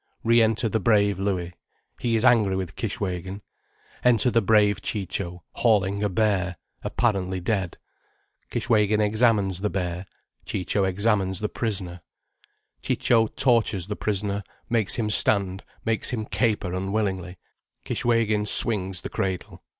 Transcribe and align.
Re 0.23 0.41
enter 0.41 0.67
the 0.67 0.79
brave 0.79 1.19
Louis—he 1.19 2.15
is 2.15 2.25
angry 2.25 2.55
with 2.55 2.75
Kishwégin—enter 2.75 4.31
the 4.31 4.41
brave 4.41 4.81
Ciccio 4.81 5.43
hauling 5.57 6.01
a 6.01 6.09
bear, 6.09 6.57
apparently 6.83 7.39
dead. 7.39 7.77
Kishwégin 8.49 8.99
examines 8.99 9.61
the 9.61 9.69
bear, 9.69 10.07
Ciccio 10.43 10.85
examines 10.85 11.39
the 11.39 11.49
prisoner. 11.49 12.01
Ciccio 12.81 13.27
tortures 13.27 13.85
the 13.85 13.95
prisoner, 13.95 14.41
makes 14.71 14.95
him 14.95 15.11
stand, 15.11 15.63
makes 15.85 16.09
him 16.09 16.25
caper 16.25 16.73
unwillingly. 16.73 17.37
Kishwégin 17.85 18.47
swings 18.47 19.01
the 19.01 19.09
cradle. 19.09 19.61